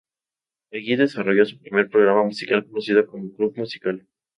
Allí 0.73 0.95
desarrolló 0.95 1.45
su 1.45 1.59
primer 1.61 1.87
programa 1.91 2.23
musical, 2.23 2.65
conocido 2.65 3.05
como 3.05 3.31
"Club 3.35 3.53
Musical". 3.55 4.07